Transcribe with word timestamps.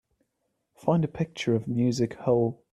Find 0.73 1.03
a 1.03 1.07
picture 1.07 1.53
of 1.53 1.67
Music 1.67 2.15
Hole 2.15 2.63